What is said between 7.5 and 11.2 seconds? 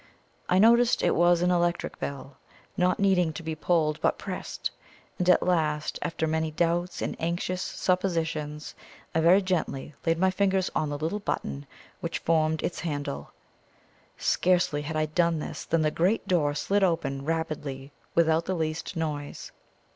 suppositions, I very gently laid my fingers on the little